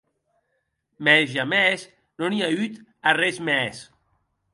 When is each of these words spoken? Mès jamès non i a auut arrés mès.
Mès 1.07 1.25
jamès 1.35 1.79
non 2.19 2.35
i 2.37 2.39
a 2.47 2.49
auut 2.57 2.75
arrés 3.11 3.37
mès. 3.47 3.77